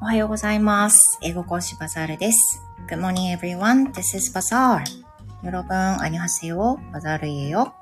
[0.00, 1.18] おはようございます。
[1.22, 2.62] 英語講師バザールです。
[2.88, 3.92] Good morning everyone.
[3.92, 4.84] This is Bazaar.
[5.44, 6.76] 여러분, 안녕하세요.
[6.92, 7.72] 바자르예요.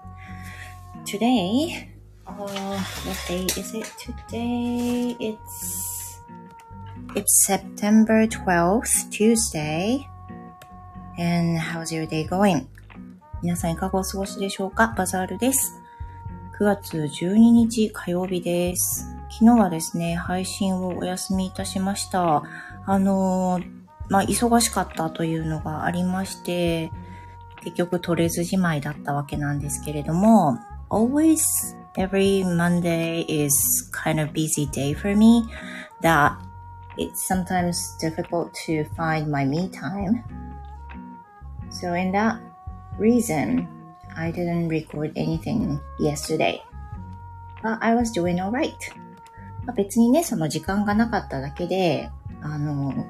[1.04, 1.88] Today,
[2.26, 5.16] uh, what day is it today?
[5.18, 6.20] It's
[7.14, 10.06] it's September 12th, Tuesday.
[11.18, 12.66] And how's your day going?
[13.42, 15.80] 皆さんいかがお過ごしでしょうかバザールです。
[16.58, 19.06] 9月12日火曜日です。
[19.39, 22.41] 昨日はですね、配信をお休みいたしました。
[22.87, 23.71] あのー
[24.09, 26.91] まあ、忙しかったというのがありまして、
[27.61, 30.57] 結局取れずじまいだったわけなんですけれども、
[30.89, 31.37] always
[31.97, 33.53] every Monday is
[33.93, 35.45] kind of busy day for me
[36.01, 36.33] that
[36.97, 40.23] it's sometimes difficult to find my me time.
[41.69, 42.39] So in that
[42.97, 43.67] reason,
[44.15, 46.59] I didn't record anything yesterday.
[47.61, 48.73] But I was doing alright.
[49.67, 52.09] まあ別にね、その時間がなかっただけで、
[52.41, 53.05] あの、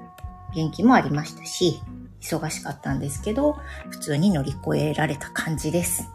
[0.54, 1.80] 元気もありましたし、
[2.20, 3.58] 忙しかったんですけど、
[3.90, 6.10] 普通に乗り越えられた感じです。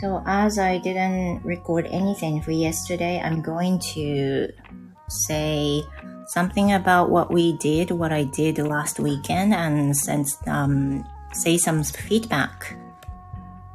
[0.00, 4.54] So as I didn't record anything for yesterday, I'm going to
[5.08, 5.82] say
[6.28, 11.82] something about what we did, what I did last weekend, and since, um, say some
[11.82, 12.78] feedback.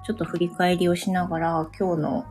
[0.05, 2.25] ちょっと振り返りをしながら今日の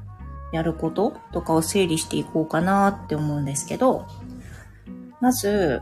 [0.52, 4.05] やることとかを整理していこうかなって思うんですけど、
[5.19, 5.81] まず、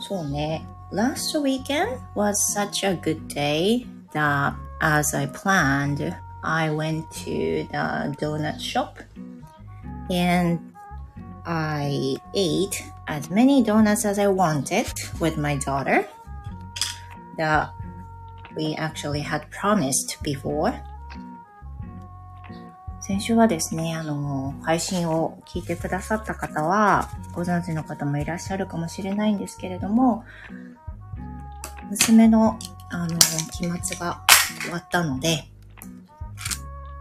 [0.00, 8.16] そうね、last weekend was such a good day that as I planned, I went to the
[8.18, 8.98] donut shop
[10.10, 10.58] and
[11.44, 16.06] I ate as many donuts as I wanted with my daughter
[17.36, 17.70] that
[18.56, 20.72] we actually had promised before.
[23.07, 30.23] 先週はですね、あの、配信を聞いてくださった方は、ご存知の方もいらっしゃるかもしれないんですけれども、
[31.91, 32.57] 娘の、
[32.89, 33.15] あの、
[33.51, 34.25] 期末が
[34.59, 35.43] 終わったので、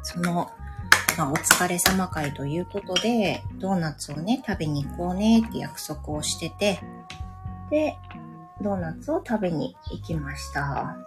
[0.03, 0.53] その、
[1.17, 6.81] まあ、お疲れ様会ということで、ドーナツをね、食べに行こうねって約束をしてて、
[7.71, 7.97] で、
[8.61, 10.99] ドーナツを食べに行きました。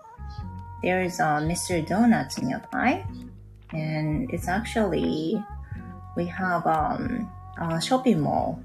[0.81, 1.85] There's a Mr.
[1.85, 3.03] Donuts nearby.
[3.73, 5.43] And it's actually
[6.15, 7.29] we have um,
[7.59, 8.63] a shopping mall.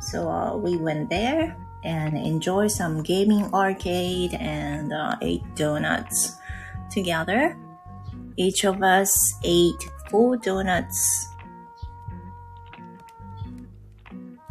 [0.00, 6.36] So uh, we went there and enjoyed some gaming arcade and uh, ate donuts
[6.90, 7.56] together.
[8.36, 9.12] Each of us
[9.44, 11.28] ate four donuts.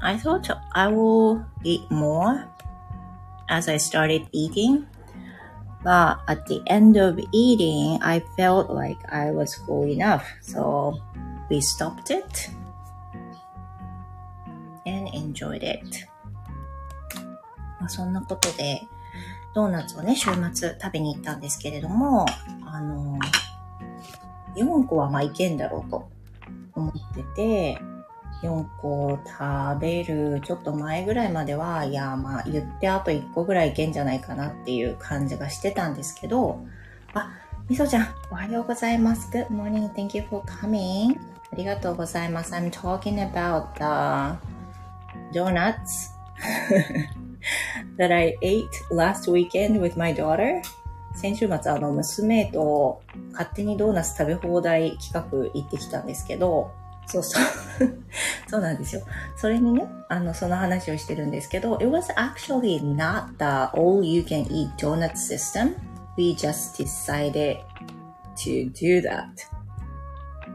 [0.02, 2.48] I thought I will eat more
[3.50, 4.88] as I started eating
[5.84, 10.26] but at the end of eating, I felt like I was full enough.
[10.42, 11.00] So
[11.50, 12.50] we stopped it
[14.86, 16.08] and enjoyed it.
[17.80, 18.82] まあ、そんなことで、
[19.56, 22.26] ドーナツをね、週末食べに行ったんですけれども、
[22.66, 23.18] あの、
[24.56, 26.10] 4個はまあいけんだろうと
[26.76, 27.82] 思ってて、
[28.42, 36.66] 4個食べるちょっと前ぐらいまでは、いや、まあ言ってあと1個ぐらいいけんじゃないかなっていう感じがしてたんですけど、
[37.14, 37.32] あ、
[37.70, 39.30] みそちゃん、おはようございます。
[39.32, 39.90] Good morning.
[39.94, 41.18] Thank you for coming.
[41.52, 42.54] ありがとうございます。
[42.54, 44.38] I'm talking about the
[45.38, 46.12] donuts
[47.98, 50.62] that I ate last weekend with my daughter.
[51.14, 53.02] 先週末、あの、娘と
[53.32, 56.72] 勝手にドーナツ食べ放題企画行ってきたんですけど、
[57.10, 57.44] そうそう。
[58.48, 59.02] そうなんですよ。
[59.36, 65.76] それにね、あの、その話をしてるんですけど、it was actually not the all you can eat donut system.
[66.18, 67.58] We just decided
[68.38, 69.26] to do that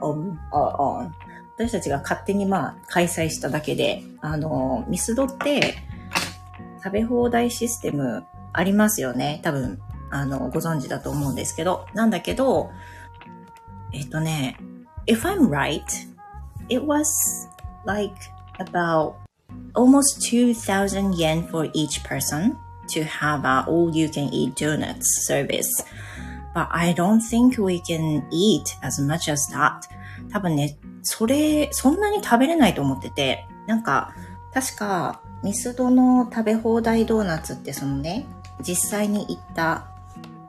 [0.00, 1.10] on our own.
[1.56, 5.74] 私たちが勝手にまあ開催しただけで、あの、ミスドって
[6.82, 9.40] 食べ放題システムありますよね。
[9.42, 11.86] 多分、あの、ご存知だと思うんですけど。
[11.94, 12.70] なんだけど、
[13.92, 14.56] えっとね、
[15.06, 15.82] if I'm right,
[16.68, 17.06] it was
[17.84, 18.16] like
[18.58, 19.16] about
[19.74, 22.56] almost 2,000 yen for each person
[22.88, 25.70] to have a all you can eat donuts service.
[26.54, 29.82] But I don't think we can eat as much as that.
[30.32, 34.14] 多分ね、それ、そんなに食べれないと思ってて、なんか、
[34.52, 38.26] 確か、ミスドの食べ放題ドーナツってそのね、
[38.62, 39.86] 実際に行った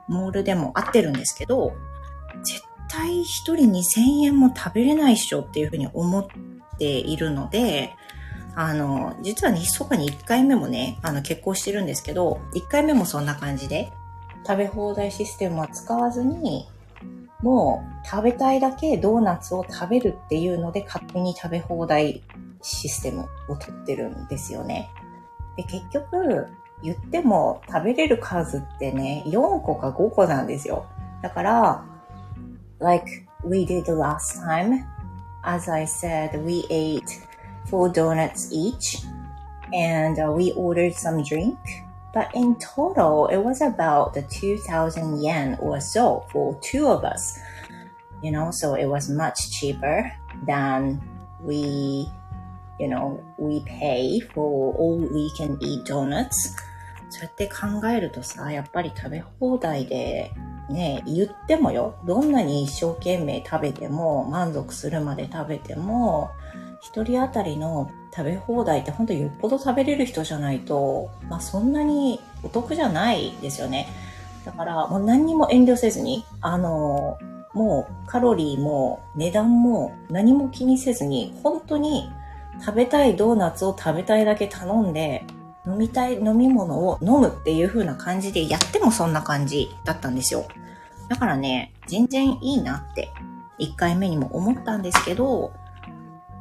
[0.08, 1.72] モールでも合ってるんですけど、
[2.44, 2.62] 絶
[2.96, 6.26] 対一人2000円も食べれないっしょっていうふうに思っ
[6.78, 7.94] ているので、
[8.54, 13.92] あの、実はね、密かに1回目もね、あの、結婚してるんですけど、1回目もそんな感じで、
[14.46, 16.66] 食べ放題システムは使わずに、
[17.42, 22.22] もう食べたいだけドーナツを食べるっていうので勝手に食べ放題
[22.62, 24.88] システムをとってるんですよね。
[25.58, 26.46] で、結局、
[26.82, 30.86] 言っても食べれる数ってね、4個か5個なんですよ。
[31.20, 31.95] だから、
[32.79, 34.85] like we did last time,
[35.43, 37.25] as I said, we ate
[37.65, 38.97] four donuts each
[39.73, 41.57] and uh, we ordered some drink.
[42.13, 47.39] But in total, it was about 2000 yen or so for two of us.
[48.21, 50.11] You know, so it was much cheaper
[50.45, 51.01] than
[51.41, 52.07] we,
[52.79, 56.55] you know, we pay for all we can eat donuts.
[57.11, 60.31] そうやって考えるとさ、やっぱり食べ放題で
[60.68, 66.30] ね、言ってもよ、どんなに一生懸命食べても、満足するまで食べても、
[66.80, 73.88] 一人当たりの食べ放題って本当よっぽど食べれる人じゃないと、まあそんなにお得じゃないですよね。
[74.44, 77.18] だからもう何にも遠慮せずに、あの、
[77.54, 82.10] もうカロリーも値段も何も気にせずに、本当に
[82.60, 85.24] 食べたいドーナツを食べたいだけ頼んで、
[85.66, 90.46] 飲みたい飲み物を飲むっていう風な感じでやってもそんな感じだったんですよ。
[91.08, 93.12] だからね、全然いいなって
[93.58, 95.52] 1回目にも思ったんですけど、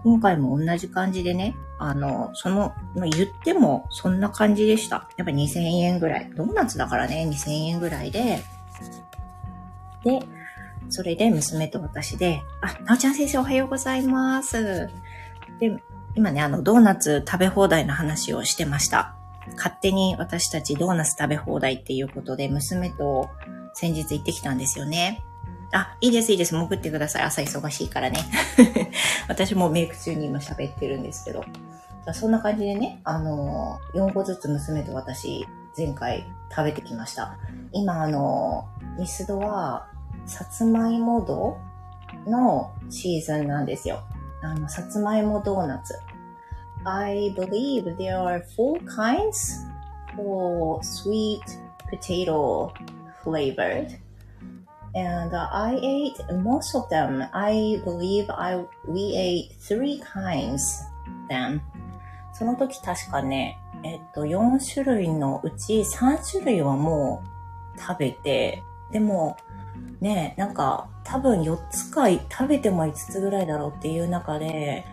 [0.03, 5.09] 今回も同じ感じでね、あの、その、言ってもそんな感じでした。
[5.17, 6.31] やっぱ2000円ぐらい。
[6.35, 8.43] ドーナツだからね、2000円ぐらいで。
[10.03, 10.19] で、
[10.89, 14.89] それで娘と私で、あ、なおちゃん先生おはようございます。
[15.59, 15.81] で、
[16.15, 19.15] 今ね、あの、ドーナツ食べ放題の話をしてました。
[19.57, 23.29] 勝手に私たちドーナツ食べ放題っていうことで、娘と
[23.73, 25.23] 先日行ってきたんですよね。
[25.71, 26.55] あ、いいです、いいです。
[26.55, 27.23] 潜ってください。
[27.23, 28.19] 朝忙しいからね。
[29.27, 31.43] 私もメイク中に今喋ってるんですけど。
[32.13, 35.45] そんな感じでね、あの、4個ずつ娘と私、
[35.77, 37.37] 前回食べてきました。
[37.71, 39.87] 今、あの、ミスドは、
[40.25, 41.57] さつまいもド
[42.29, 44.03] のシーズンなんですよ。
[44.41, 45.99] あの、さつまいもドーナツ。
[46.85, 49.65] I believe there are four kinds
[50.15, 51.43] for sweet
[51.89, 52.71] potato
[53.23, 53.97] flavored.
[54.93, 57.23] And I ate most of them.
[57.33, 60.83] I believe I, we ate three kinds
[61.29, 61.61] then.
[62.33, 67.23] その時確かね、えっと、4種類のうち3種類はも
[67.75, 68.61] う食べて、
[68.91, 69.37] でも、
[70.01, 74.85] ね、なんか多分4つか食べても5つぐらいだろうっていう中で、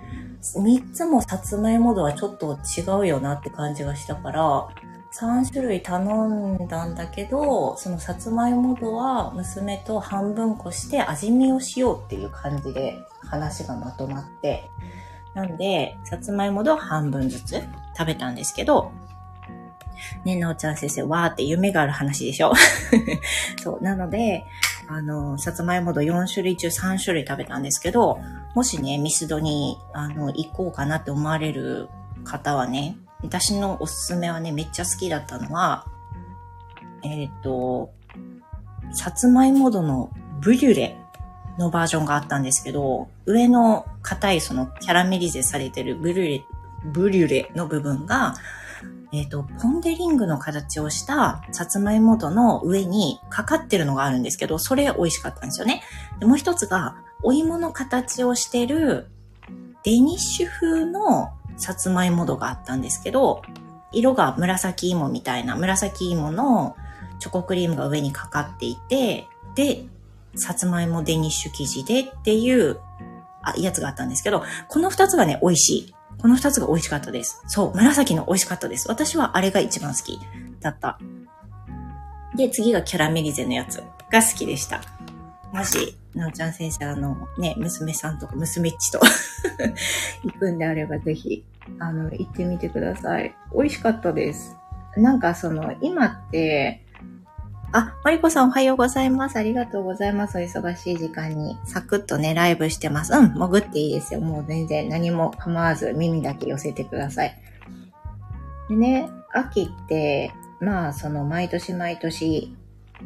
[0.42, 4.68] 3つもさつまいも度はちょっと違うよなって感じがしたから、
[5.12, 6.00] 3種類頼
[6.58, 12.98] んだんだけど、そのさつまいも度は娘と半分こして味見をしようっていう感じで
[13.28, 14.70] 話がまとまって、
[15.34, 17.62] なんで、さつまいも度は半分ずつ
[17.96, 18.90] 食べたんですけど、
[20.24, 22.52] ね、なおちゃん先生、わーって夢がある話でしょ？
[23.62, 23.82] そう。
[23.82, 24.44] なので、
[24.88, 28.18] あの、さつまいも度4種類中3種類食べたんですけど、
[28.54, 31.88] もしね、ミスドに、あの、行こうかなって思われる
[32.25, 35.87] 方はね、私のおすすめはね、めっちゃ好きだったのは、
[37.02, 37.90] えっ、と、
[38.93, 40.10] さつまいも度の
[40.40, 40.99] ブリュレ
[41.58, 46.44] のバージョンがあったんですけど、上の硬いそのキャラメリゼされてるブリュレ、
[46.84, 48.34] ブリュレの部分が、
[49.12, 55.82] えっ、と、ポンデリングの形をしたさつまいも度の上にかかってるのがあるんですけど、それ美味しかったんですよね。
[56.19, 59.06] でもう一つが、お芋の形をしてる
[59.84, 63.42] デニッシュ風のさつまいも度があったんですけど、
[63.92, 66.76] 色が紫芋みたいな紫芋の
[67.18, 69.85] チョコクリームが上にかかっていて、で、
[70.35, 72.78] さつまいもデニッシュ生地でっていう
[73.42, 75.94] あやつがあったんですけど、この二つがね、美味しい。
[76.18, 77.42] この二つが美味しかったです。
[77.49, 78.88] そう、紫の美味しかったです。
[78.88, 80.18] 私はあれが一番好き
[80.61, 80.99] だった。
[82.37, 84.80] で、次がキャラメリゼのやつが好きでした。
[85.52, 89.00] もし、なおちゃん先生、あの、ね、娘さんとか娘っちと
[90.25, 91.45] 行くんであればぜひ、
[91.78, 93.35] あの、行ってみてください。
[93.54, 94.57] 美味しかったです。
[94.97, 96.83] なんかその、今って、
[97.75, 99.38] あ、マリコさんおはようございます。
[99.38, 100.37] ありがとうございます。
[100.37, 101.57] お忙しい時間に。
[101.64, 103.14] サクッとね、ライブしてます。
[103.14, 104.21] うん、潜っていいですよ。
[104.21, 107.35] もう全然何も構わず耳だけ寄せてください。
[108.69, 112.54] でね、秋って、まあ、その毎年毎年、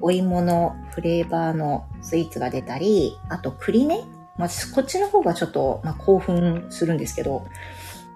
[0.00, 4.00] お芋のフレーバーのスイーツが出たり、あと栗ね。
[4.38, 7.46] まあ、こっちの方がちょっと、まあ、興奮するんですけど、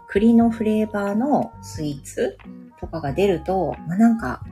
[0.07, 2.37] 栗のフレーバーのスイーツ
[2.79, 4.43] とかが出ると、まあ、なんか、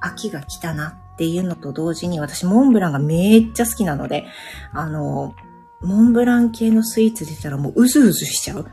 [0.00, 4.26] 秋が来たなっていうのと同時に、私、モンブランがめっちゃ好きなので、
[4.72, 5.34] あの、
[5.80, 8.58] モンブラン系のスイーツ出たらもううずうずしちゃう。
[8.58, 8.64] も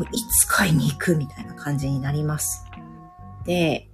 [0.00, 2.64] ういつ買いに行くみたいな感じになります。
[3.44, 3.88] で、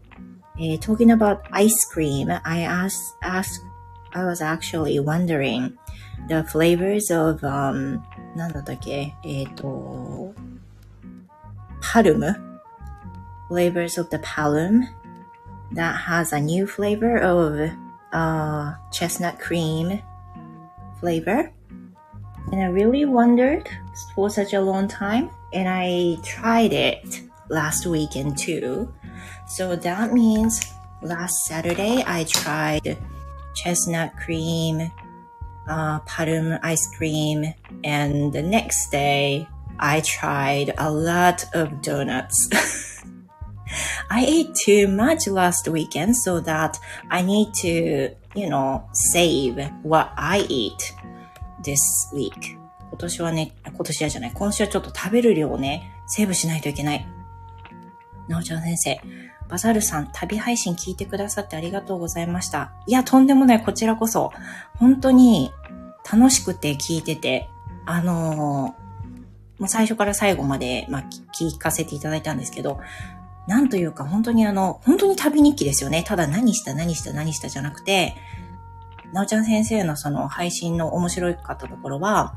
[0.60, 3.62] えー、talking about ice cream, I asked, asked,
[4.14, 5.78] I was actually wondering
[6.28, 8.02] the flavors of, um,
[8.36, 10.34] なんだったっけえっ、ー、と、
[11.82, 12.36] palm,
[13.50, 14.88] flavors of the palm
[15.74, 17.72] that has a new flavor of
[18.14, 20.02] uh, chestnut cream
[21.00, 21.52] flavor.
[22.52, 23.70] And I really wondered
[24.16, 25.30] for such a long time.
[25.54, 28.94] And I tried it last weekend too.
[29.52, 30.62] So that means
[31.02, 32.98] last Saturday I tried
[33.56, 34.92] chestnut cream,
[35.68, 37.54] uh, palm ice cream,
[37.84, 39.48] and the next day
[39.80, 42.50] I tried a lot of donuts.
[44.10, 46.80] I ate too much last weekend so that
[47.10, 50.94] I need to, you know, save what I eat
[51.64, 51.80] this
[52.14, 52.58] week.
[52.90, 57.06] 今年はね、今年はじゃない、今週はちょっと食べる量をね、セーブしないといけない。
[58.28, 59.02] なおちゃん先生、
[59.53, 62.73] バザルさん、旅配信聞いてくださってありがとうございました。
[62.87, 64.33] いや、とんでもない、こちらこそ。
[64.77, 65.53] 本当に
[66.11, 67.51] 楽しくて聞いてて、
[67.85, 71.05] あのー、もう最初から最後まで、まあ、
[71.39, 72.81] 聞かせていただいたんですけど、
[73.47, 76.03] なんというか本当にあの、本当に旅日記ですよね。
[76.03, 78.17] ただ何した何した何したじゃなくて、
[79.13, 82.35] なおちゃん先生のその配信の面白かったところは、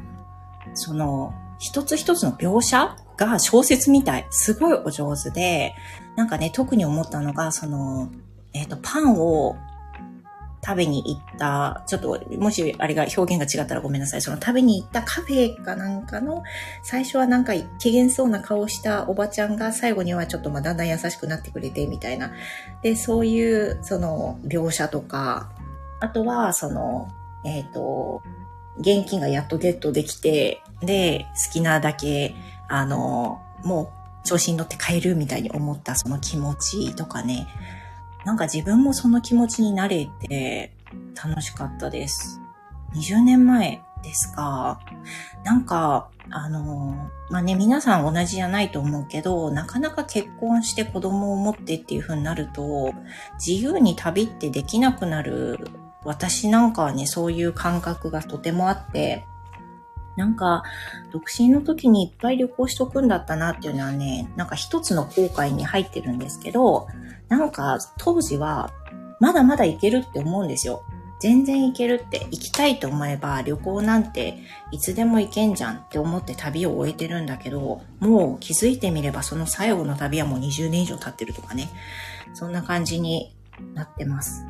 [0.73, 4.27] その、一つ一つの描写が小説みたい。
[4.31, 5.75] すごいお上手で、
[6.15, 8.11] なんかね、特に思ったのが、その、
[8.53, 9.57] えっ、ー、と、パンを
[10.65, 14.21] 食べに行った、ちょっと、もしあれが表現が違ったらごめんなさい。
[14.21, 16.41] その食べに行ったカフェかなんかの、
[16.81, 22.31] 最初はなんか機嫌そうな顔したおばちゃんが最後にはちょっとまあだんだん優しくなってくれてみたいな。
[22.81, 25.51] で、そういうその描写とか、
[25.99, 27.09] あとはその、
[27.45, 28.23] えっ、ー、と、
[28.79, 32.33] 現金がやっとゲットできて、で、好きなだけ、
[32.67, 33.89] あの、もう
[34.25, 37.47] 調子に乗って買えるみたいに思ったその気持ちとかね。
[38.25, 40.73] なんか自分もその気持ちになれて
[41.15, 42.41] 楽しかったです。
[42.95, 44.79] 20年前ですか。
[45.43, 52.93] なんか、あの、まあ、ね、皆さん同じじゃないと思うけど、なかなか結婚して子供を持ってっていう風になると、
[53.45, 55.69] 自由に旅ってできなくなる
[56.03, 59.25] 私なんかはね、そういう感覚がとてもあって、
[60.15, 60.63] なんか、
[61.11, 66.87] 独身の時にいっぱい旅行しとくんだったなっていうのはね、なんか一つの後悔に入ってるんですけど、
[67.27, 68.71] なんか当時は
[69.19, 70.83] まだまだ行けるって思うんですよ。
[71.19, 74.37] 全然行けるって行きたいと思えば旅行なんて
[74.71, 81.69] いつでも行けんじゃんって思って旅を終えてるんだけど、もう気づいてみればその最後の旅はもう20年以上経ってるとかね。
[82.33, 83.33] そんな感じに
[83.73, 84.45] なってます。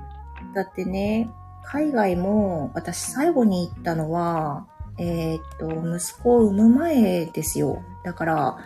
[0.56, 1.30] だってね、
[1.64, 7.82] 海外も私最後に行ったのは、えー、っと、息子を産む前ですよ。
[8.04, 8.58] だから、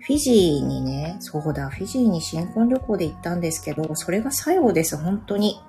[0.00, 5.60] フィジーにね、そうだ、フィジーに新婚旅行で行ったんですけど、それが最後です、本当に。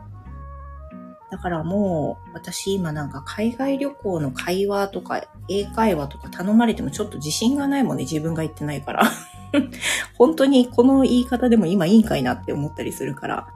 [1.29, 9.11] だからもう、私今なんか海外旅行の会話とか、英会話とか頼まれてもちょっと自信がないもんね、自分が言ってないから。
[10.17, 13.47] 本当にこの言い方でも今いいんかいなって思ったりするから。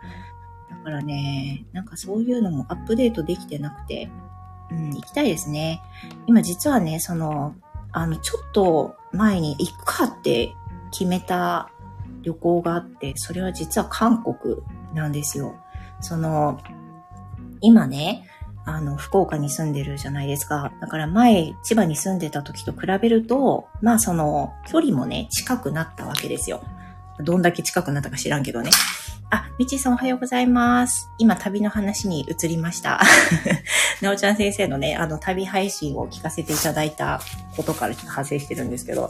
[0.69, 4.09] だからね、なんかそういうのもアップデートできてなくて、
[4.71, 5.81] うん、行きたいですね。
[6.27, 7.55] 今実はね、その、
[7.91, 10.55] あの、ちょっと前に行くかって
[10.91, 11.69] 決めた
[12.21, 14.57] 旅行があって、それは実は韓国
[14.93, 15.55] なんですよ。
[15.99, 16.59] その、
[17.59, 18.27] 今ね、
[18.65, 20.71] あの、福岡に住んでるじゃないですか。
[20.79, 26.63] だから前、千葉に住んでた時と比べると、まあその、距離もね、近くなったわけですよ。
[27.19, 28.69] どんだけ近くなったか知らんけどね。
[29.33, 31.09] あ、みちさんおはようございます。
[31.17, 32.99] 今旅の話に移りました。
[34.01, 37.21] なおちゃん先生のね、あの旅配信を聞かせていただいた
[37.55, 39.09] ことからちょっと派生してるんですけど、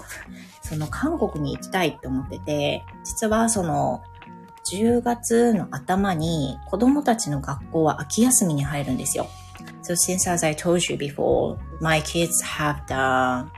[0.61, 4.03] その韓国に行きたいって思ってて、実はその
[4.71, 9.27] 10月の頭に子供たちの学校は秋休みに入るんですよ。
[9.81, 13.49] So since as I told you before, my kids have the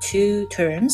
[0.00, 0.90] two terms,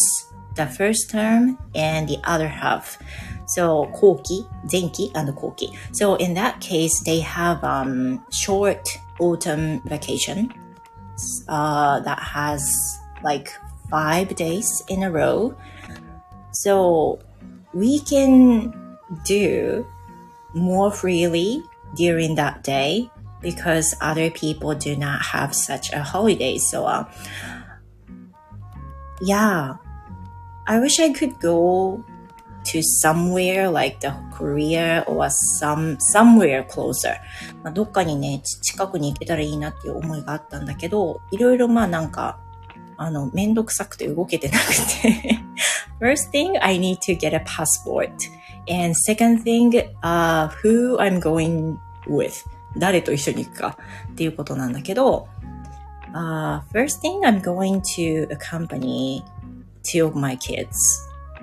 [0.57, 2.99] the first term and the other half.
[3.47, 5.71] So koki, zenki, and koki.
[5.93, 8.89] So in that case, they have um, short
[9.21, 10.53] autumn vacation
[11.49, 13.53] uh, that has like
[13.91, 15.57] five days in a row.
[16.53, 17.19] So
[17.73, 19.87] we can do
[20.55, 21.63] more freely
[21.95, 23.11] during that day
[23.41, 26.59] because other people do not have such a holiday.
[26.59, 27.05] So, uh,
[29.21, 29.77] yeah,
[30.67, 32.05] I wish I could go
[32.73, 35.29] to somewhere like the Korea or
[35.61, 37.17] some, somewhere closer.
[37.63, 42.39] まあ、どっかにね、近くに行けたらいいなっていう思いがあったんだけど、いろいろまあなんか
[42.97, 44.65] あの、めんどくさくて動けてなく
[45.03, 45.39] て
[46.01, 48.13] First thing, I need to get a passport.
[48.69, 52.45] And second thing, uh, who I'm going with.
[52.77, 53.79] 誰と一緒に行くか
[54.13, 55.29] っていうことなんだけど、
[56.13, 59.23] uh, first thing, I'm going to accompany
[59.83, 60.77] two of my kids.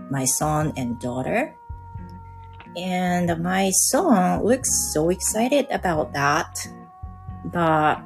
[0.10, 1.56] My son and daughter.
[2.76, 6.68] And my son looks so excited about that.
[7.46, 8.02] But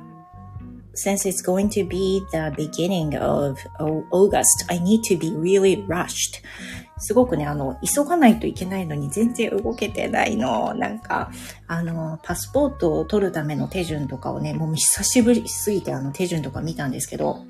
[0.93, 3.59] since it's going to be the beginning of
[4.11, 6.41] August, I need to be really rushed.
[6.99, 10.73] すごくね、あの、急がないといけないのに全然動けてないの。
[10.73, 11.29] なんか、
[11.67, 17.45] あの、パスポートを取るための手順とかをね、もう久しぶりすぎてあの手順とか見たんですけど、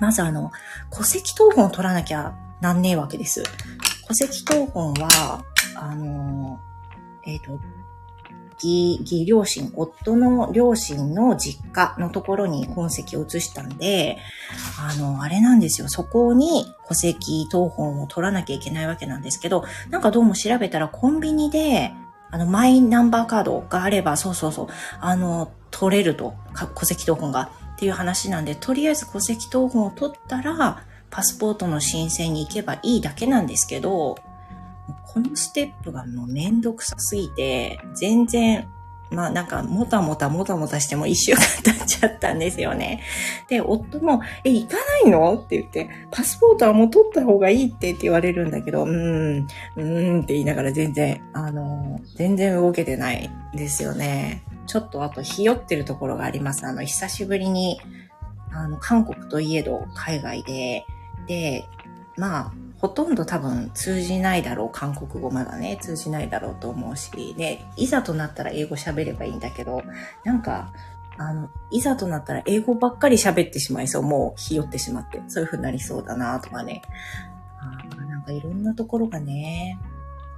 [0.00, 0.52] まずあの、
[0.90, 3.42] 戸籍謄本を取らなきゃなんねえわけです。
[4.08, 5.44] 戸籍謄本は、
[5.76, 6.60] あの、
[7.24, 7.60] えっ、ー、と、
[8.62, 14.18] 義、義両親、夫の両親の実家のところに本籍を移したんで、
[14.78, 15.88] あの、あれなんですよ。
[15.88, 21.92] そこに戸籍謄本を取らなきゃいけないわけなんですけど、なんかどうも調べたらコンビニで、
[22.30, 24.66] あの、マイナンバーカードがあれば、そうそうそう、
[25.00, 26.34] あの、取れると、
[26.74, 34.16] 戸籍謄本がっていう話なんで、とりあえず戸籍謄本を取ったら、パスポートの申請に行けばいいだけなんですけど、
[35.06, 38.68] このステップがもうめんどくさすぎて、全然、
[39.10, 43.02] まあなんか、もたもたもたもたしても一週間経っちゃったんですよね。
[43.48, 45.34] で、夫も、え、行かないの？
[45.34, 49.46] って言って、パスポートはもう取った方がいいってって言われるんだけど、うーん、
[49.76, 54.42] うーんって言いながら全然、あの、全然動けてないですよね。
[54.66, 56.66] ちょっとあと、ひよってるところがあります。
[56.66, 57.80] あの、久しぶりに、
[58.52, 60.84] あの、韓国といえど海外で、
[61.28, 61.64] で、
[62.16, 64.70] まあ、ほとんど多分通じないだろう。
[64.72, 67.34] 韓国語まだね、通じないだろうと思うし。
[67.36, 69.82] で、いざとなったら英語喋ればいいんだけど、
[70.24, 70.72] なんか、
[71.16, 74.02] あの、いざとなったら英語ばっかり喋ってしまいそう。
[74.02, 75.20] もう、ひよってしまって。
[75.26, 76.82] そういう風になりそうだなとかね。
[77.60, 79.78] あなんかいろんなところがね。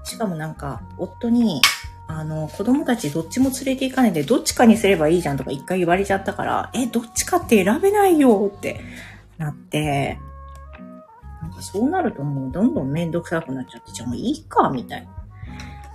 [0.05, 1.61] しかもなんか、夫に、
[2.09, 8.81] あの、子供たちどっちも連れて行かないで、どっちかにすればいいじゃんとか一回言われちゃったから、え、どっちかって選べないよって
[9.37, 10.19] なって、
[11.61, 15.09] そうなるともうどんどんめんどくさくなっちゃって、じゃあもういいか、みたいな。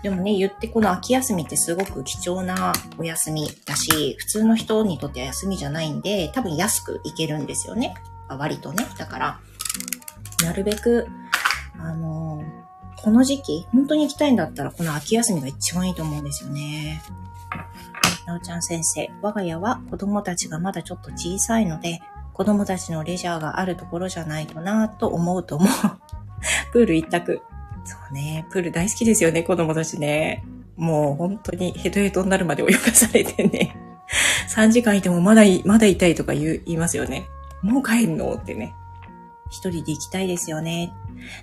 [0.03, 7.95] でもね、言ってこの秋休みってすごく貴重なお休みだし、普通の人にとっては休みじゃないんで、多分安く行けるんですよね。
[8.29, 8.85] 割とね。
[8.97, 9.39] だから、
[10.43, 11.07] なるべく、
[11.79, 17.01] あのー、この時期、本当に行きたいんだったら、この秋休みが一番いいと思うんですよね。
[18.27, 21.99] なおちゃん先生、我が家は子供たちがまだちょっと小さいので、
[22.35, 25.69] 子供たちのレジャーがあるところじゃないとなと思うと思う。
[26.73, 27.41] プール一択。
[27.85, 30.43] そうね、プール大好きですよね、子供たちね。
[30.75, 33.77] もう本当にヘトヘトになるまで泳がされてね。
[34.53, 37.25] 3時間いてもまだ、まだいたいとか言いますよね。
[37.61, 38.73] もう帰るのってね。
[39.49, 40.91] 一人で行きたいですよね。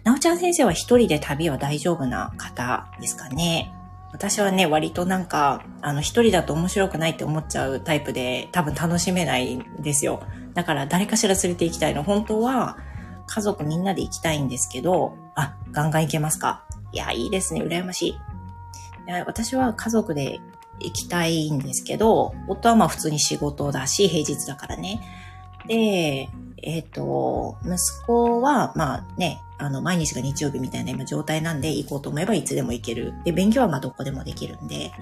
[0.05, 3.73] なおちゃん先生は一人で旅は大丈夫な方ですかね。
[4.13, 10.23] 私はね、割となんか、あの、一人だと面白くないって思っちゃうタイプで、多分楽しめないんですよ。
[10.55, 12.03] だから誰かしら連れて行きたいの。
[12.03, 12.77] 本当は
[13.27, 17.63] 家族みんなで行きたいんですけど、あ、ガンガン行けますかいや、いいですね。
[17.63, 18.11] 羨ましい。
[18.11, 18.17] い
[19.27, 20.41] 私は家族で
[20.81, 25.01] 行きたいんですけど、夫はまあ普通に仕事だし、平日だからね。
[25.67, 26.29] で、
[26.63, 33.15] えっ、ー、と、息子は、まあね、あの、毎日が日曜日みたいな今状態なんで、行こうと思えばいつでも行ける。
[33.25, 34.93] で、勉強はまあどこでもできるんで、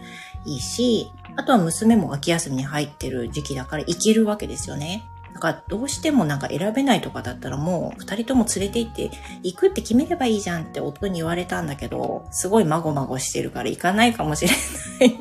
[0.44, 5.02] いいし、あとは娘も秋休みに入ってる時期だから行けるわけですよね。
[5.40, 9.10] だかどうしてもなんか選べないとかだったらもう二人とも連れて行って
[9.42, 15.18] 行くって決めればいいじゃんって夫に言われたんだけど、すごいまごまごしてるから行かないかもしれない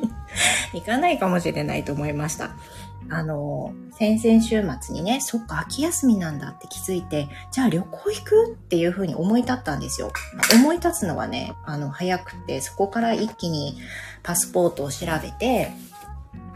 [0.78, 2.50] 行かないかもしれないと思いました。
[3.08, 10.12] あの、先々週末にね、そっか、秋休みなんだって気づいて、じゃあ旅行行くっていうふうに思い立ったんですよ。
[10.54, 13.78] 思い立つのはね、あの、早くて、そこから一気に
[14.22, 15.72] パスポートを調べて、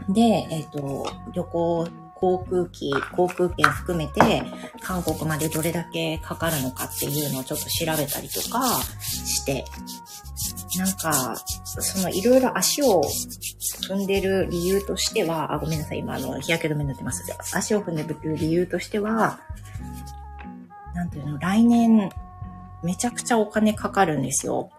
[0.07, 1.87] で、えっ、ー、と、旅行
[2.25, 4.43] 航空機、航空券含めて、
[4.81, 9.63] 韓国までどれだけかかるのかっていうのをちょっと調べたりとかして、
[10.79, 11.35] なんか、
[11.79, 13.03] そのいろいろ足を
[13.87, 17.23] 踏んでる理由としては、あ、ごめんなさい、今あの、日焼け止めになってます。
[17.53, 19.39] 足を踏んでる理由としては、
[20.95, 22.09] なんていうの、来年、
[22.81, 24.71] めちゃくちゃお金かかるんですよ。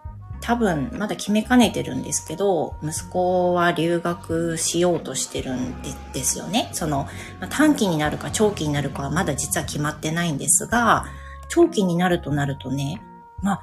[0.47, 5.81] 多分、まだ決めかねてるんですけど、息子は留学しようとしてるん
[6.13, 6.69] ですよね。
[6.71, 7.05] その、
[7.41, 11.03] ま短期になるか長期になるかはまだ実は決まってないんですが、
[11.49, 13.01] 長期になるとなるとね、
[13.41, 13.61] まあ、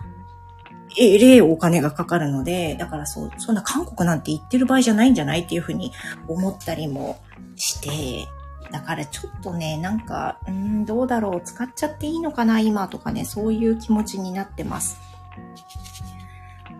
[0.98, 5.90] えれえお金がかかるので、だからそう、そんな韓国なんて行ってる場合じゃないんじゃないっていうふうに
[6.28, 7.16] 思ったりも
[7.56, 8.28] して、
[8.70, 15.00] だからちょっとね、なんか、うん、どうだろう、使っちゃっていいのかな、今とかね、そういう気持ちになってます。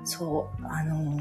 [0.05, 1.21] そう、あの、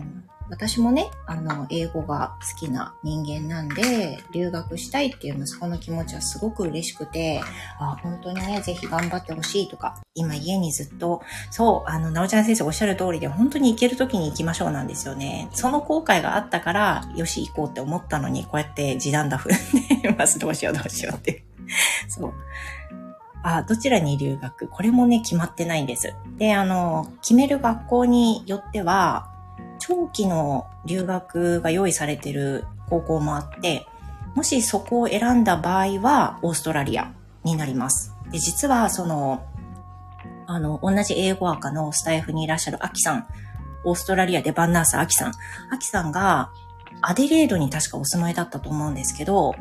[0.49, 7.41] 私もね、あの、英語が好きな人間なんで、留学したいっていう息子の気持ちはすごく嬉しくて、
[7.79, 15.49] あ、本当にね、ぜひ頑張ってほしいとか、今家にずっと、そう、あの、なおちゃん先生おっしゃる通りで、本当に行ける時に行きましょうなんですよね。
[15.53, 20.39] その後悔があったから、よし行こうって思ったのに、こうやって時短だ踏んで ます。
[20.39, 21.45] どうしようどうしようって。
[22.07, 22.33] そう。
[23.43, 24.67] あ、どちらに留学？
[24.67, 26.15] これもね、決まってないんです。
[26.37, 29.29] で、あの、決める学校によっては、
[29.79, 33.85] 長期の留学が用意されてる高校もあって、
[34.33, 37.11] もしそこを選んだ場合は、オーストラリア
[37.43, 38.15] になります。
[38.31, 39.43] で、実は、その、
[40.47, 43.27] あの、同じ英語赤のスタイフにいらっしゃるアキさん、
[43.83, 45.33] オーストラリアでバンナースアキさん、
[45.71, 46.49] アキさんが、
[47.01, 49.53] アデレードに確かお住まいだったと思うんですけど、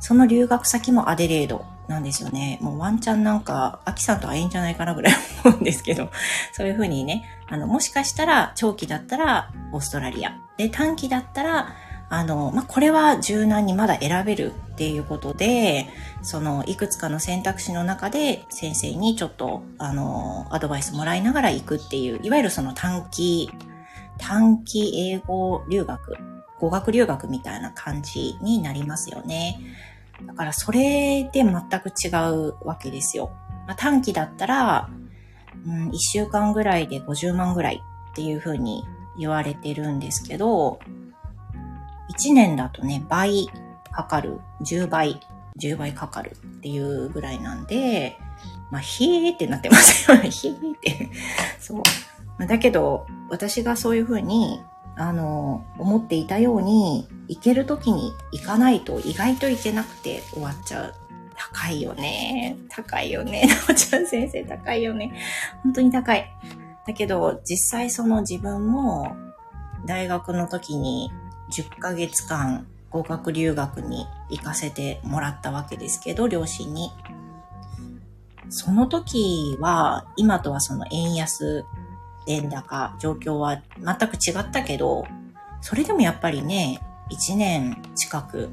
[0.00, 2.58] その留学先もアデレードなんですよね。
[2.60, 6.10] もうワンチャンなんか、アキさんと会えんじゃないかなぐらい思うんですけど、
[6.52, 10.36] そういうふうにね、あの、もしかしたら長期だったらオーストラリア。
[10.56, 11.74] で、短期だったら、
[12.10, 15.88] あの、まあ、これは柔軟にまだ選べるっていうことで、
[16.22, 23.50] その、いくつかの選択肢の中で先生にちょっと、あの、アドバイスもらいながら行くっていう、いわゆるその短期、
[24.16, 26.16] 短期英語留学、
[26.60, 29.60] 語学留学みたいな感じになりますよね。
[30.26, 33.30] だからそれで全く違うわけですよ。
[33.66, 34.90] まあ、短期だったら、
[35.66, 38.84] うん、1週間ぐらいで50万ぐらいっていう風に
[39.18, 40.80] 言われてるんですけど、
[42.18, 43.48] 1年だとね、倍
[43.92, 45.20] かかる、10倍、
[45.60, 48.16] 10倍かかるっていうぐらいなんで、
[48.70, 50.30] まあ、ひーってなってますよね。
[50.30, 51.10] ひーって。
[51.60, 51.82] そ
[52.38, 52.46] う。
[52.46, 54.60] だけど、私がそういう風に
[54.98, 60.94] あの、思っていたように、行ける時に行かないと意外と行けなくて終わっちゃう。
[61.36, 62.56] 高いよね。
[62.68, 63.46] 高いよね。
[63.46, 65.12] なおちゃん先生高いよね。
[65.62, 66.28] 本当に高い。
[66.84, 69.14] だけど、実際その自分も、
[69.86, 71.12] 大学の時に
[71.52, 76.90] 10ヶ月間合格留学に行かせてもらったわけですけど、両親に。
[78.48, 81.64] その時は、今とはその円安
[82.28, 85.06] 円高、状況は全く違ったけど、
[85.60, 88.50] それでもやっぱりね、1年近く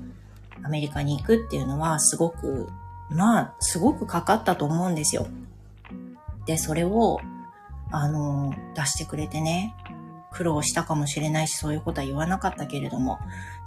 [0.63, 2.69] アメリカに行くっていうのはすごく、
[3.09, 5.27] まあ、すごくかかったと思うんですよ。
[6.45, 7.19] で、それを、
[7.91, 9.75] あの、出してくれてね、
[10.31, 13.19] 苦労したかもしれないし、そういうことは言わなかったけれども、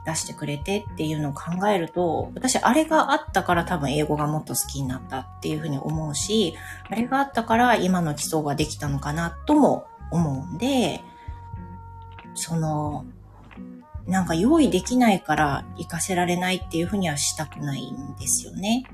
[0.05, 6.57] 出してくれてっていうのを考えると、私あれがあったから多分英語がもっと好きになったっていうふうに思うし、
[6.91, 11.03] あれがあったから今の基礎ができたのかなとも思うんで、
[12.35, 13.05] その、
[14.07, 18.85] なんか用意できないから行かせられないっていうふうにはしたくないんですよね。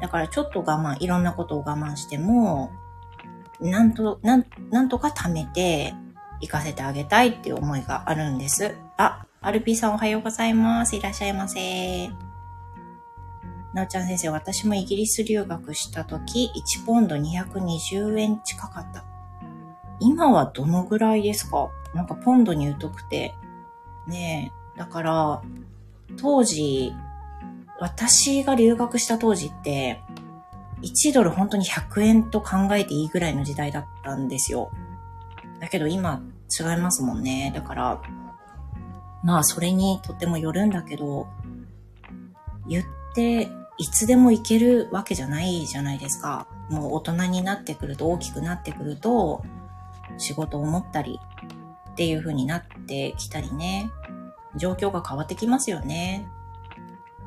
[0.00, 2.72] だからちょっと我慢、いろんなことを我慢しても、
[3.60, 5.94] なんと、なん、なんとか貯めて
[6.40, 8.74] 行かせてあげたいっていう思いがあるんです。
[8.96, 10.96] あ、アルピーさんおはようございます。
[10.96, 12.10] いらっしゃいませ。
[13.74, 16.50] なおちゃん先生、私もイギリス留学した時、
[16.80, 19.11] 1ポンド220円近かった。
[20.02, 21.70] 今はどのぐらいですか？
[21.94, 23.34] なんかポンドに疎くて。
[24.06, 24.78] ねえ。
[24.78, 25.42] だから、
[26.16, 26.92] 当時、
[27.78, 30.00] 私が留学した当時って、
[30.82, 34.70] 1ドル本当に100円と考えていいぐらいの時代だったんですよ。
[35.60, 36.20] だけど今
[36.58, 37.52] 違いますもんね。
[37.54, 38.02] だから、
[39.22, 41.28] まあそれにとってもよるんだけど、
[42.66, 42.84] 言っ
[43.14, 46.48] ていつでも行けるわけじゃないじゃないですか。
[46.70, 49.44] もう大人になってくると、大きくなってくると、
[50.18, 51.18] 仕事を持ったり
[51.90, 53.90] っていう風になってきたりね、
[54.56, 56.26] 状況が変わってきますよね。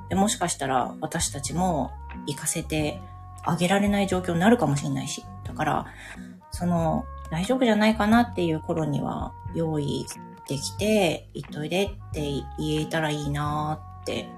[0.10, 1.92] でもしかしたら私たちも
[2.28, 3.02] 行かせて
[3.44, 5.24] あげられない状況になるかもしれないし。
[5.44, 5.86] だから、
[6.52, 10.06] その、大丈夫じゃないかなっていう頃には用意
[10.48, 12.22] できて、行っといでって
[12.58, 14.30] 言えたらいいなーって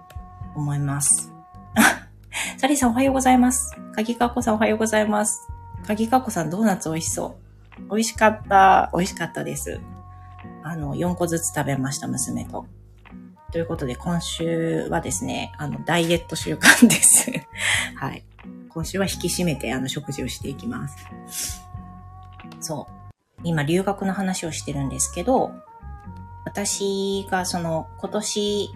[0.56, 1.34] 思います。
[2.58, 3.76] サリーさんおはようございます。
[3.96, 5.48] 鍵かっこさんおはようございます。
[5.86, 7.47] 鍵かっこさんドーナツ美味しそう。
[7.90, 8.90] 美味しかった。
[8.94, 9.80] 美味しかったです。
[10.64, 12.66] あの、4個ずつ食べました、娘と。
[13.52, 17.32] ということで、今週はですね、あの、ダイエット習慣です。
[17.96, 18.26] はい。
[18.70, 21.62] 今週は引き締めて、あの、食事をしていきます。
[22.60, 23.12] そう。
[23.44, 25.52] 今、留学の話をしてるんですけど、
[26.46, 28.70] 私がその、今年、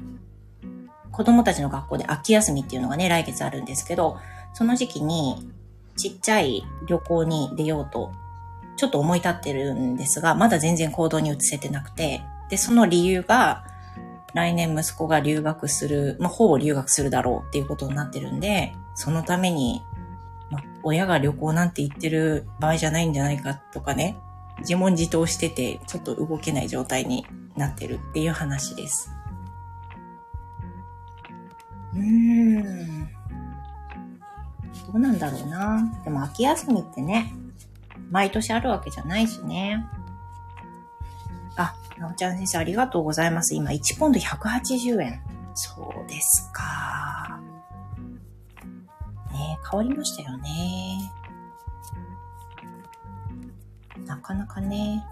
[1.12, 4.20] 子供たちの学校で秋休みっていうのがね、来月あるんですけど、
[4.54, 5.52] その時期に、
[5.98, 8.14] ちっちゃい旅行に出ようと
[8.82, 13.64] ちょっと思い立ってるんですが、まだ全然行動に移せてなくて、で、その理由が、
[14.34, 19.84] 来年息子が留学する、まあ、ほぼ留学するだろうっていうことになってるんで、そのために、
[20.50, 24.18] まあ、親が旅行なんて言ってる場合じゃないんじゃないかとかね、
[24.62, 27.24] 自問自答してて、ちょっと動けない状態に
[27.56, 29.12] なってるっていう話です。
[31.94, 33.10] うーん。
[34.88, 36.02] どうなんだろうな。
[36.04, 37.32] でも秋休みってね、
[38.12, 39.86] 毎年あるわけじゃないしね。
[41.56, 43.56] あ、なおちゃん先生ありがとうございます。
[43.56, 45.22] 今1ポンド180円。
[45.54, 47.40] そうですか。
[49.32, 51.12] ね変わりましたよね。
[54.06, 55.04] なかなかね。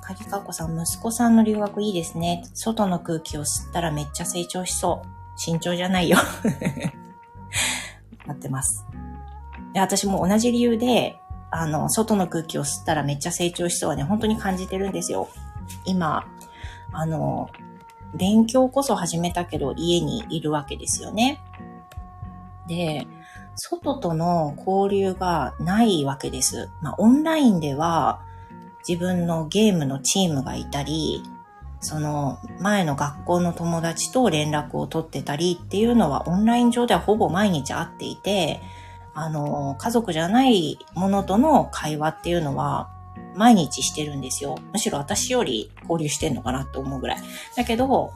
[0.00, 2.44] 鍵かっこさん、息子さんの留学いいですね。
[2.52, 5.08] 外の空気を吸ったらめっちゃ成長しそう。
[5.36, 6.18] 慎重じゃないよ。
[8.26, 8.84] なってます。
[9.72, 11.18] で、私も同じ理由で、
[11.56, 15.28] あの、外の空気を吸ったらめっちゃ成長しそうはね、本当に感じてるんですよ。
[15.84, 16.26] 今、
[16.92, 17.48] あの、
[18.12, 21.40] 勉強こそ始めたけど家にいるわけですよね。
[22.66, 23.06] で、
[23.54, 26.70] 外との交流がないわけです。
[26.82, 28.20] まあ、オンラインでは
[28.86, 31.22] 自分のゲームのチームがいたり、
[31.78, 38.60] その前の学校の友達と連絡を取ってたりっていうのはオンライン上ではほぼ毎日会っていて、
[39.14, 42.90] あの、家族じゃないものとの会話っていうのは
[43.36, 44.56] 毎日してるんですよ。
[44.72, 47.18] むしろ私より交流してんのかなって思うぐらい。
[47.56, 48.12] だけど、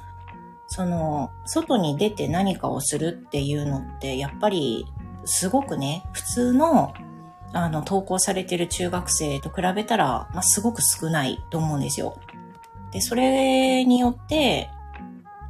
[0.66, 4.86] その、外に出て何かをするっていうのって、やっぱり、
[5.24, 6.92] すごくね、普通の、
[7.52, 12.18] あの、投稿されてる中学生と比べたら、まあ、すごく少ないと思うんですよ。
[12.92, 14.70] で、それによって、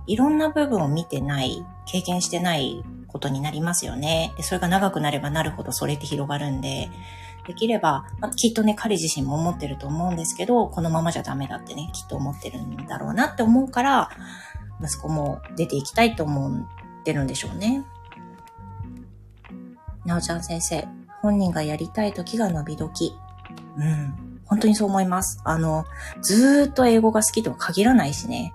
[0.07, 4.33] いろんな部分を見てない、経験してないことになりますよね。
[4.37, 6.91] で、それが長くなればなるほどそれって広がるんで、
[7.47, 14.11] できれば、まあ、きっとね、彼自身も思ってると思うんですけど、このままじゃダメだってね、きっと思ってるんだろうなって思うから、
[14.83, 17.85] 息子も出ていきたいと思ってるんでしょうね。
[20.05, 20.87] なおちゃん先生、
[21.23, 23.17] 本人がやりたい時が伸び時。
[23.77, 24.41] うん。
[24.45, 25.41] 本当にそう思います。
[25.45, 25.87] あの、
[26.23, 28.53] ずーっと英語が好きとは限らないしね。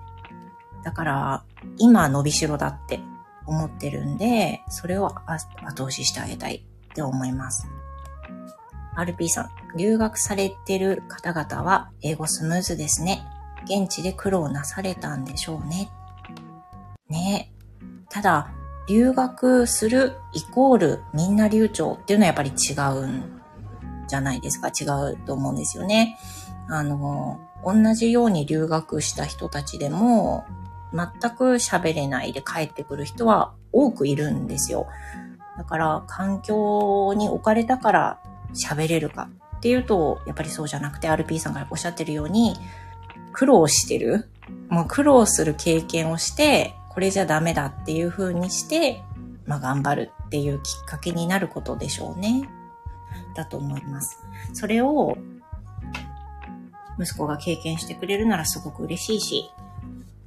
[0.84, 1.44] だから、
[1.78, 3.00] 今伸びしろだって
[3.46, 7.66] 思ってるんで、それを後押ししてあげたいって思います。
[8.96, 13.26] RP さん、留学されてる方々は英語スムーズですね。
[13.64, 15.90] 現地で苦労なされたんでしょうね。
[17.08, 17.52] ね
[18.08, 18.50] ただ、
[18.88, 23.40] 留学するイコールみんな流暢っていうのはやっぱり違うん
[24.06, 24.68] じゃないですか。
[24.68, 26.18] 違うと思うんですよね。
[26.68, 30.44] あの、同じように留学した人たちでも、
[30.94, 34.86] 全く喋れないで帰ってくる人は多くいるんですよ。
[35.58, 38.20] だから、環境に置かれたから
[38.54, 42.56] 喋れるかっていうと、やっぱりそうじゃなくて、RP さんがおっしゃってるように、
[43.32, 44.28] 苦労してる。
[44.68, 49.02] もう苦労する経験をして、これじゃダメだっていう風にして、
[49.46, 52.48] まあ頑張るっていうきっかけになることでしょうね。
[53.34, 54.20] だと思います。
[54.52, 55.16] それを、
[56.98, 59.50] 息子が経験してくれるならすごく嬉しいし、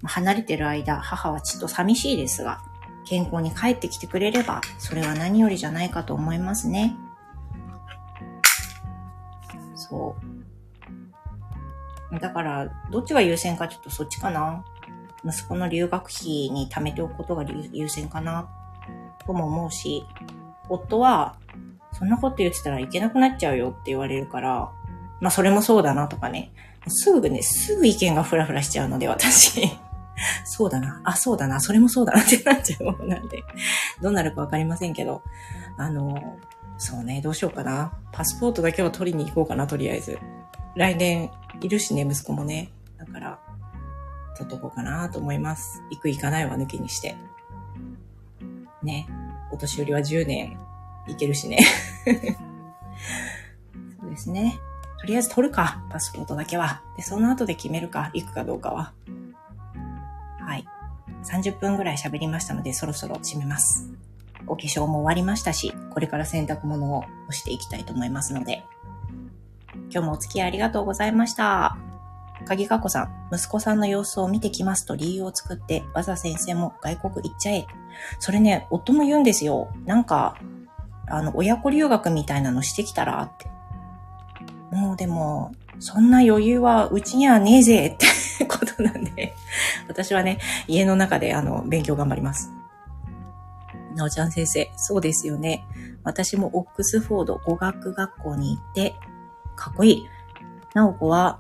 [0.04, 2.62] 離れてる間、母はちょっと寂しいですが、
[3.08, 6.96] 健康に帰ってきてくれれば、それは何よりじゃないかと思いますね。
[9.76, 10.16] そ
[12.12, 12.20] う。
[12.20, 14.64] だから、どっちが優先かちょっとそっちかな。
[15.26, 18.50] 息子の留学費に貯めておくことが優先かな、
[19.26, 20.06] とも思うし、
[20.70, 21.38] 夫は、
[21.94, 24.72] そんなこと言ってたらいけなくなっちゃうよって言われるから、
[25.20, 26.52] まあそれもそうだなとかね。
[26.88, 29.78] すぐね、すぐ意見がフラフラしちゃうので、私。
[30.46, 31.02] そうだな。
[31.04, 31.60] あ、そうだな。
[31.60, 33.44] それもそうだなってなっちゃうものなんで、
[34.02, 35.22] どうなるかわかりませんけど、
[35.78, 36.38] あの、
[36.78, 37.94] そうね、どうしようかな。
[38.12, 40.20] パスポートだけは取りに行こうかな、とりあえず。
[40.76, 42.70] 来年いるしね、息子もね。
[42.98, 43.40] だから、
[44.38, 45.82] 取っとこうかなと思います。
[45.90, 47.16] 行く行かないは抜きにして。
[48.84, 49.08] ね。
[49.52, 50.58] お年寄りは10年
[51.08, 51.60] いけるしね。
[54.00, 54.60] そうですね。
[55.00, 56.82] とりあえず取るか、パスポートだけは。
[56.96, 58.94] で、その後で決めるか、行くかどうかは。
[60.48, 60.66] はい。
[61.26, 63.90] 30分ぐらい喋りましたので、そろそろ締めます。
[64.48, 68.64] お化粧も終わりましたし、これから洗濯物を干していきたいと思いますので、
[69.92, 71.78] 今日もお付き合いありがとうございました。
[72.46, 77.68] 鍵かこさん、息子さんの様子を見てきますと理由を作って、わざ先生も外国行っちゃえ。
[78.20, 79.70] それね、夫も言うんですよ。
[79.86, 80.38] なんか、
[81.08, 83.48] あの、親子留学みたいなのしてきたらって。
[84.72, 89.34] もうでも、そんな余裕はうちにはねえぜってことなんで、
[89.88, 92.52] 私はね、家の中であの、勉強頑張ります。
[93.96, 95.66] なおちゃん先生、そうですよね。
[96.04, 98.96] 私もオックスフォード語学学校に行って、
[99.56, 100.08] かっこいい。
[100.74, 101.40] なおこは、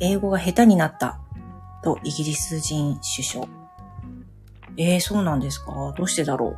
[0.00, 1.18] 英語が下手になった。
[1.82, 3.46] と、イギリス人首相。
[4.76, 5.72] えー、そうなんですか？
[5.96, 6.56] どうしてだろ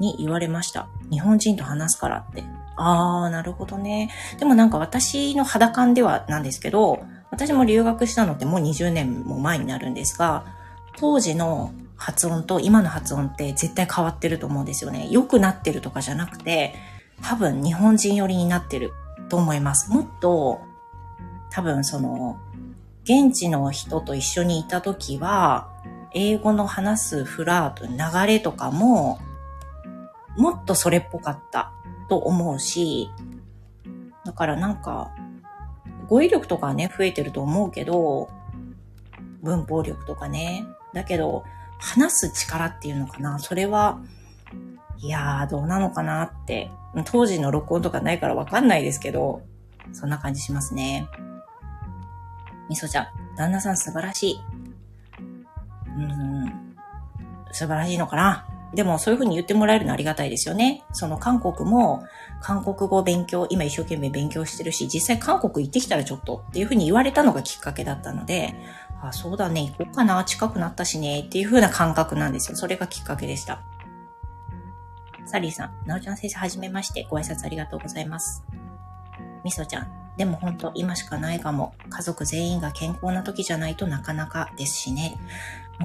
[0.00, 0.02] う？
[0.02, 0.88] に言われました。
[1.10, 2.42] 日本人と話すからって。
[2.76, 4.10] あー、なるほどね。
[4.38, 10.44] でもなんか私の肌感ではなんですけど、私も留学したのってもう20年も前になるんですが、
[10.96, 15.08] 当時の発音と今の発音って絶対変わってると思うんですよね。
[15.10, 16.74] 良くなってるとかじゃなくて、
[17.22, 18.92] 多分日本人寄りになってる
[19.30, 19.90] と思います。
[19.90, 20.60] もっと、
[21.50, 22.38] 多分その、
[23.04, 25.68] 現地の人と一緒にいた時は、
[26.12, 29.18] 英語の話すフラート、流れとかも、
[30.36, 31.72] もっとそれっぽかった
[32.10, 33.10] と思うし、
[34.24, 35.12] だからなんか、
[36.12, 38.28] 語彙力とかね、増えてると思うけど、
[39.42, 40.66] 文法力とかね。
[40.92, 41.42] だけど、
[41.78, 43.98] 話す力っていうのかなそれは、
[44.98, 46.70] いやー、どうなのかなって。
[47.06, 49.40] 当時の録音とかないからわかんないですけど、
[49.94, 51.08] そんな感じしますね。
[52.68, 53.06] みそちゃん、
[53.38, 54.40] 旦那さん素晴らしい。
[55.96, 56.74] うん、
[57.52, 60.84] 素晴らしいのかなでもそういうふうに言ってもらえるのありがたいですよね。
[60.92, 62.04] その韓国も
[62.40, 68.54] 韓国語勉強、今一生懸命勉強してるし、実際韓国行ってきたらちょっとっていうふうに言われたのがきっかけだったので、
[69.02, 72.56] あ、そうだね、行こうかな、近くなったしね、っていうふうな感覚なんですよ。
[72.56, 73.62] それがきっかけでした。
[75.26, 78.44] サリーさん、なおちゃん先生はじめまして、ご挨拶ありがとうございます。
[79.44, 81.74] みそちゃん、でも本当今しかないかも。
[81.88, 85.16] 家族全員が健康な時じゃないとなかなかですしね。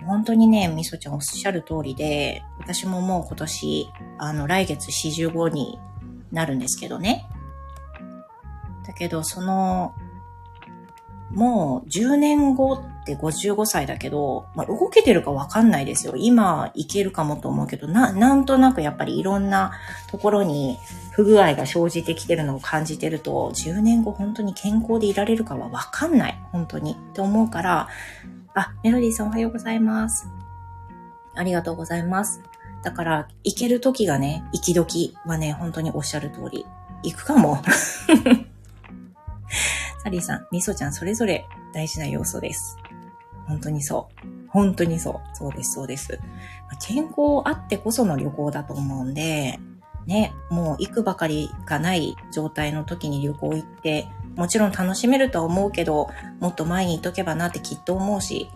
[0.05, 5.79] 本当にね、みそちゃんおっしゃる通りで、私ももう今年、あの、来月45に
[6.31, 7.27] なるんですけどね。
[8.85, 9.93] だけど、その、
[11.31, 16.13] もう10年後って55歳だけど、まあ、動けてるかわかんないですよ。
[16.15, 19.73] 今いけるかもと思うけど、な、なんとなくやっぱりいろんな
[20.09, 20.77] ところに
[21.11, 26.39] 不具合が生じてきてるのを感じてると、10年後本当に健康でいられるかはわかんない。
[26.51, 26.93] 本当に。
[26.93, 27.87] って思うから、
[28.57, 30.27] あ、メロディーさんおはようございます。
[31.35, 32.41] ありがとうございます。
[32.81, 36.65] だから、行ける時がね、行き時はね、本当におっしゃる通り、
[37.03, 37.61] 行くかも。
[40.01, 42.79] サリーさん、ミソちゃん、それぞれ大事な要素です。
[43.47, 44.27] 本当にそう。
[44.49, 45.21] 本当にそう。
[45.35, 46.19] そうです、そうです。
[46.81, 49.59] 健康あってこその旅行だと思うんで、
[50.07, 58.49] ね、もう行くばかりがない状態の時に旅行行って、もちろん楽しめるとは思うけど、もっと前に行っとけばなってきっと思うし、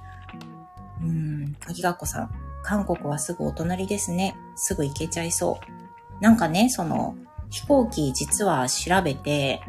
[1.02, 2.32] うん、鍵学校さん、
[2.64, 4.38] 韓国はすぐお隣ですね。
[4.56, 6.24] すぐ行けちゃいそう。
[6.24, 7.16] なんかね、その、
[7.50, 9.62] 飛行機実は調べて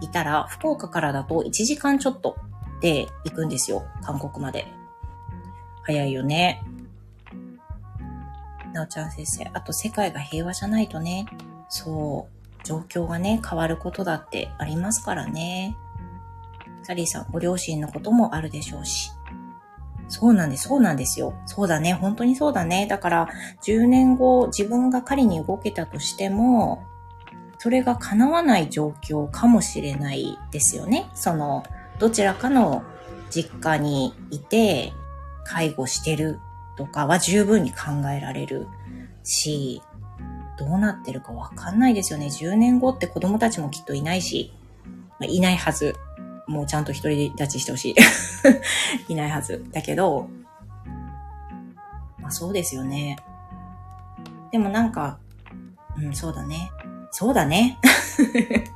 [0.00, 2.36] いたら、福岡からだと1時間ちょっと
[2.80, 3.84] で行くんですよ。
[4.02, 4.66] 韓国まで。
[5.84, 6.62] 早いよね。
[8.72, 9.44] なおちゃん先生。
[9.54, 11.26] あと世界が平和じゃないとね。
[11.68, 12.35] そう。
[12.66, 15.76] 状況がね、変わることだってありますからね。
[16.82, 19.12] サリーさん、ご両親のこともあるでしょうし。
[20.08, 21.34] そうなんです、そうなんですよ。
[21.46, 22.86] そうだね、本当にそうだね。
[22.88, 23.28] だから、
[23.62, 26.84] 10年後、自分が仮に動けたとしても、
[27.58, 31.08] それが叶わない状況かもしれないですよね。
[31.14, 31.62] その、
[31.98, 32.82] どちらかの
[33.30, 34.92] 実家にいて、
[35.44, 36.40] 介護してる
[36.76, 38.66] とかは十分に考えられる
[39.22, 39.82] し、
[40.58, 42.26] どうなってるかわかんないですよね。
[42.26, 44.52] 10年後って子供たちもきっといないし、
[44.84, 45.94] まあ、いないはず。
[46.46, 47.94] もうちゃんと独り立ちしてほしい。
[49.12, 49.64] いないはず。
[49.72, 50.28] だけど、
[52.18, 53.16] まあそうですよね。
[54.52, 55.18] でもなんか、
[55.98, 56.70] うん、そうだね。
[57.10, 57.78] そうだね。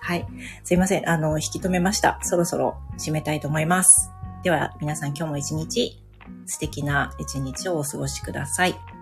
[0.00, 0.26] はい。
[0.62, 1.08] すいません。
[1.08, 2.18] あの、引き止めました。
[2.22, 4.10] そろそろ締めたいと思います。
[4.42, 6.00] では、皆さん今日も一日、
[6.46, 8.93] 素敵な一日をお過ごしください。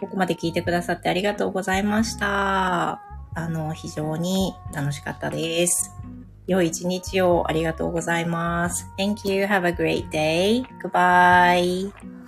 [0.00, 3.02] ここまで聞いてくださってありがとうございました。
[3.34, 5.94] あの、非常に楽しかったです。
[6.46, 8.88] 良い一日をありがとうございます。
[8.98, 9.44] Thank you.
[9.44, 10.64] Have a great day.
[10.82, 12.19] Goodbye.